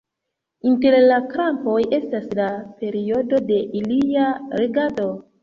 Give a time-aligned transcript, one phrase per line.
[0.69, 2.47] Inter la krampoj estas la
[2.81, 4.27] periodo de ilia
[4.65, 5.09] regado.